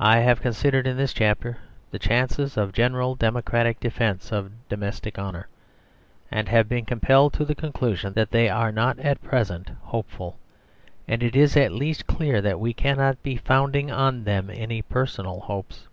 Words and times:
I 0.00 0.20
have 0.20 0.40
considered 0.40 0.86
in 0.86 0.96
this 0.96 1.12
chapter 1.12 1.58
the 1.90 1.98
chances 1.98 2.56
of 2.56 2.72
general 2.72 3.14
democratic 3.14 3.78
defence 3.80 4.32
of 4.32 4.50
domestic 4.70 5.18
honour, 5.18 5.46
and 6.30 6.48
have 6.48 6.70
been 6.70 6.86
compelled 6.86 7.34
to 7.34 7.44
the 7.44 7.54
conclusion 7.54 8.14
that 8.14 8.30
they 8.30 8.48
are 8.48 8.72
not 8.72 8.98
at 8.98 9.20
present 9.22 9.72
hopeful; 9.82 10.38
and 11.06 11.22
it 11.22 11.36
is 11.36 11.54
at 11.54 11.72
least 11.72 12.06
clear 12.06 12.40
that 12.40 12.58
we 12.58 12.72
cannot 12.72 13.22
be 13.22 13.36
founding 13.36 13.90
on 13.90 14.24
them 14.24 14.48
any 14.50 14.80
personal 14.80 15.40
hopes. 15.40 15.86